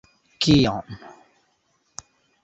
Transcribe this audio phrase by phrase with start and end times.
[0.45, 0.97] Kion!